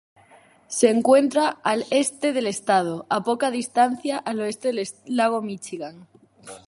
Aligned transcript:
Se 0.67 0.89
encuentra 0.89 1.47
al 1.63 1.85
este 1.91 2.33
del 2.33 2.47
estado, 2.47 3.05
a 3.07 3.21
poca 3.21 3.51
distancia 3.51 4.17
al 4.17 4.39
oeste 4.39 4.69
del 4.69 4.87
lago 5.05 5.43
Míchigan. 5.43 6.07